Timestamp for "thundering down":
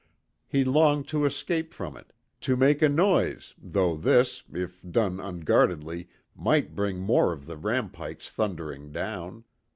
8.31-9.43